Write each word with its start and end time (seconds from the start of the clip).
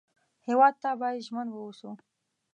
هېواد 0.47 0.73
ته 0.81 0.89
باید 1.01 1.23
ژمن 1.27 1.47
و 1.49 1.57
اوسو 1.63 1.89